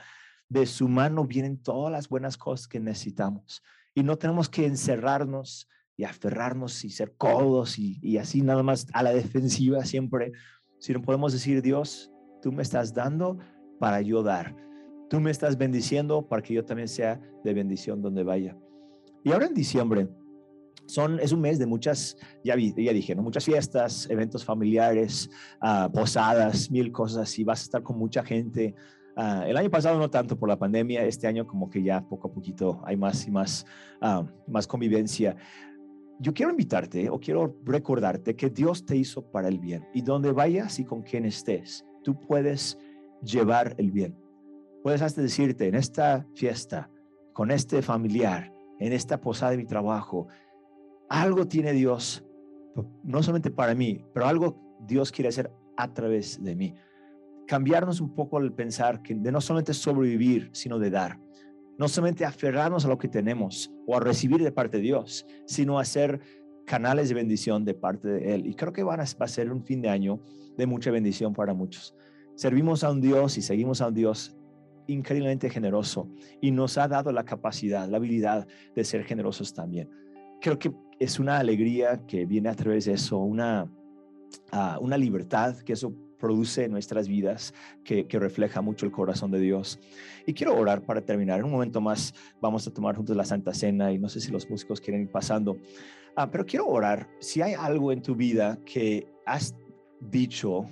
[0.47, 3.63] de su mano vienen todas las buenas cosas que necesitamos.
[3.95, 9.01] Y no tenemos que encerrarnos y aferrarnos y ser codos y, así nada más a
[9.01, 10.31] la defensiva siempre,
[10.79, 13.37] sino podemos decir, Dios, tú me estás dando
[13.79, 14.55] para ayudar.
[15.09, 18.57] Tú me estás bendiciendo para que yo también sea de bendición donde vaya.
[19.23, 20.07] Y ahora en diciembre,
[20.85, 23.21] son, es un mes de muchas, ya, ya dije, ¿no?
[23.21, 25.29] muchas fiestas, eventos familiares,
[25.61, 27.43] ah, posadas, mil cosas así.
[27.43, 28.75] Vas a estar con mucha gente,
[29.21, 32.29] Ah, el año pasado no tanto por la pandemia, este año como que ya poco
[32.29, 33.65] a poquito hay más y más,
[33.99, 35.35] ah, más convivencia.
[36.21, 40.31] Yo quiero invitarte o quiero recordarte que Dios te hizo para el bien y donde
[40.31, 42.77] vayas y con quien estés, tú puedes
[43.21, 44.17] llevar el bien.
[44.83, 46.89] Puedes hasta decirte en esta fiesta,
[47.33, 50.27] con este familiar, en esta posada de mi trabajo,
[51.09, 52.25] algo tiene Dios,
[53.03, 56.75] no solamente para mí, pero algo Dios quiere hacer a través de mí
[57.49, 61.19] cambiarnos un poco el pensar que de no solamente sobrevivir, sino de dar.
[61.79, 65.79] No solamente aferrarnos a lo que tenemos o a recibir de parte de Dios, sino
[65.79, 66.21] a ser
[66.69, 68.45] canales de bendición de parte de Él.
[68.45, 70.19] Y creo que van a, va a ser un fin de año
[70.55, 71.95] de mucha bendición para muchos.
[72.35, 74.37] Servimos a un Dios y seguimos a un Dios
[74.85, 76.07] increíblemente generoso
[76.39, 79.89] y nos ha dado la capacidad, la habilidad de ser generosos también.
[80.41, 83.63] Creo que es una alegría que viene a través de eso, una,
[84.53, 89.39] uh, una libertad que eso produce en nuestras vidas, que, refleja mucho el corazón de
[89.39, 89.79] Dios.
[90.27, 91.39] Y quiero orar para terminar.
[91.39, 94.31] En un momento más vamos a tomar juntos la Santa Cena y no sé si
[94.31, 95.57] los músicos quieren ir pasando.
[96.21, 97.07] Ah, pero quiero orar.
[97.21, 99.55] Si hay algo en tu vida que has
[100.01, 100.69] dicho,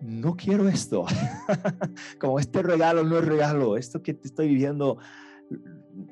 [0.00, 1.04] no quiero esto,
[2.20, 4.98] como este regalo no es regalo, esto que te estoy viviendo,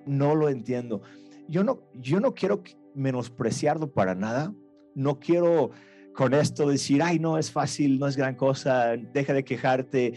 [0.04, 1.02] no lo entiendo.
[1.46, 2.60] yo no, yo no quiero
[2.96, 4.52] menospreciarlo para nada.
[4.96, 5.70] No quiero
[6.16, 10.14] con esto decir, ay, no es fácil, no es gran cosa, deja de quejarte,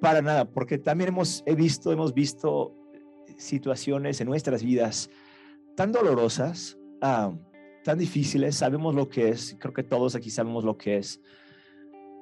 [0.00, 2.74] para nada, porque también hemos he visto, hemos visto
[3.36, 5.08] situaciones en nuestras vidas
[5.78, 10.96] tan dolorosas, tan difíciles, sabemos lo que es, creo que todos aquí sabemos lo que
[10.96, 11.20] es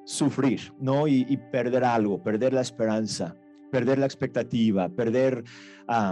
[0.05, 1.07] sufrir, ¿no?
[1.07, 3.35] Y, perder algo, perder la esperanza,
[3.71, 5.43] perder la expectativa, perder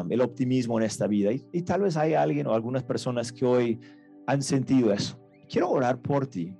[0.10, 1.30] el optimismo en esta vida.
[1.34, 3.80] y, tal vez hay alguien o algunas personas que hoy
[4.26, 5.22] han sentido eso.
[5.48, 6.52] Quiero orar por ti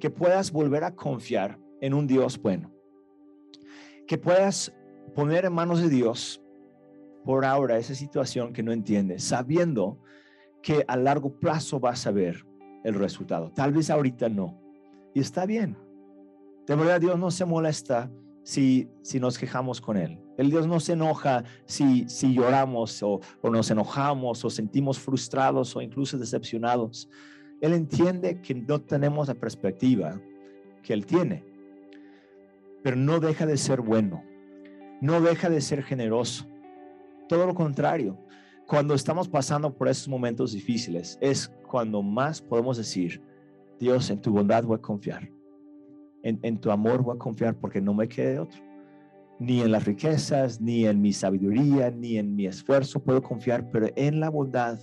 [0.00, 2.72] que puedas volver a confiar en un Dios bueno,
[4.06, 4.72] que puedas
[5.14, 6.42] poner en manos de Dios
[7.22, 9.98] por ahora esa situación que no entiendes, sabiendo
[10.62, 12.46] que a largo plazo vas a ver
[12.84, 13.50] el resultado.
[13.50, 14.60] Tal vez ahorita no.
[15.14, 15.76] Y está bien.
[16.66, 18.10] De verdad, Dios no se molesta
[18.42, 20.20] si, si nos quejamos con Él.
[20.38, 25.76] El Dios no se enoja si, si lloramos o, o nos enojamos o sentimos frustrados
[25.76, 27.08] o incluso decepcionados.
[27.60, 30.20] Él entiende que no tenemos la perspectiva
[30.82, 31.44] que Él tiene,
[32.82, 34.24] pero no deja de ser bueno,
[35.00, 36.46] no deja de ser generoso.
[37.28, 38.18] Todo lo contrario,
[38.72, 43.22] cuando estamos pasando por esos momentos difíciles, es cuando más podemos decir,
[43.78, 45.30] Dios, en tu bondad voy a confiar,
[46.22, 48.58] en, en tu amor voy a confiar porque no me quede otro.
[49.38, 53.88] Ni en las riquezas, ni en mi sabiduría, ni en mi esfuerzo puedo confiar, pero
[53.94, 54.78] en la bondad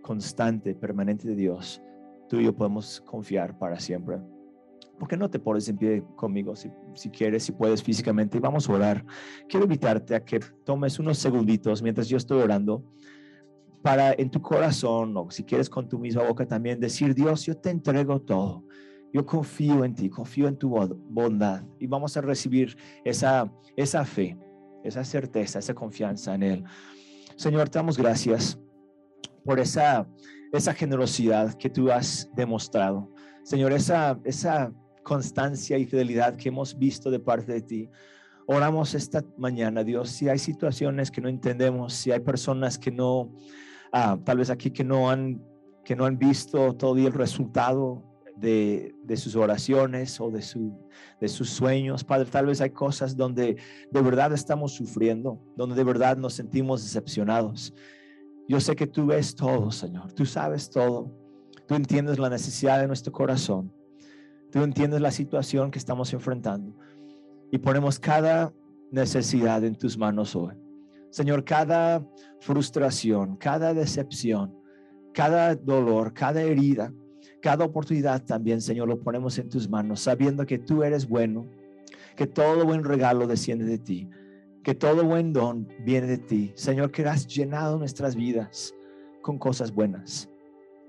[0.00, 1.82] constante, permanente de Dios,
[2.28, 4.18] tú y yo podemos confiar para siempre.
[4.98, 8.38] ¿Por qué no te pones en pie conmigo si, si quieres, si puedes físicamente?
[8.38, 9.04] Y vamos a orar.
[9.48, 12.84] Quiero invitarte a que tomes unos segunditos mientras yo estoy orando
[13.82, 17.56] para en tu corazón o si quieres con tu misma boca también decir, Dios, yo
[17.56, 18.64] te entrego todo.
[19.12, 20.68] Yo confío en ti, confío en tu
[21.08, 24.36] bondad y vamos a recibir esa, esa fe,
[24.84, 26.64] esa certeza, esa confianza en Él.
[27.36, 28.58] Señor, te damos gracias
[29.44, 30.06] por esa
[30.52, 33.10] esa generosidad que tú has demostrado.
[33.42, 34.72] Señor, esa, esa
[35.08, 37.90] constancia y fidelidad que hemos visto de parte de ti.
[38.46, 43.32] Oramos esta mañana, Dios, si hay situaciones que no entendemos, si hay personas que no,
[43.90, 45.42] ah, tal vez aquí que no han,
[45.82, 48.04] que no han visto todavía el resultado
[48.36, 50.78] de, de, sus oraciones o de, su,
[51.20, 52.04] de sus sueños.
[52.04, 53.56] Padre, tal vez hay cosas donde
[53.90, 57.72] de verdad estamos sufriendo, donde de verdad nos sentimos decepcionados.
[58.46, 60.12] Yo sé que tú ves todo, Señor.
[60.12, 61.10] Tú sabes todo.
[61.66, 63.72] Tú entiendes la necesidad de nuestro corazón.
[64.50, 66.74] Tú entiendes la situación que estamos enfrentando.
[67.50, 68.52] Y ponemos cada
[68.90, 70.54] necesidad en tus manos hoy.
[71.10, 72.06] Señor, cada
[72.40, 74.54] frustración, cada decepción,
[75.12, 76.92] cada dolor, cada herida,
[77.40, 81.46] cada oportunidad también, Señor, lo ponemos en tus manos, sabiendo que tú eres bueno,
[82.16, 84.08] que todo buen regalo desciende de ti
[84.68, 86.52] que todo buen don viene de ti.
[86.54, 88.74] Señor, que has llenado nuestras vidas
[89.22, 90.28] con cosas buenas.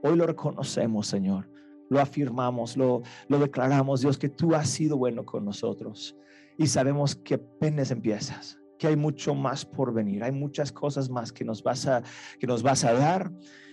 [0.03, 1.48] Hoy lo reconocemos, Señor.
[1.89, 6.15] Lo afirmamos, lo, lo declaramos, Dios, que tú has sido bueno con nosotros.
[6.57, 10.23] Y sabemos que apenas empiezas, que hay mucho más por venir.
[10.23, 12.03] Hay muchas cosas más que nos vas a,
[12.39, 13.31] que nos vas a dar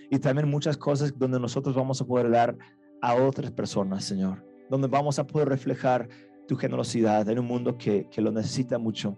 [0.09, 2.57] y también muchas cosas donde nosotros vamos a poder dar
[3.01, 4.45] a otras personas, Señor.
[4.69, 6.07] Donde vamos a poder reflejar
[6.47, 9.17] tu generosidad en un mundo que, que lo necesita mucho.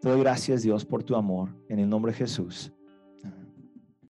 [0.00, 1.54] Te doy gracias, Dios, por tu amor.
[1.68, 2.72] En el nombre de Jesús.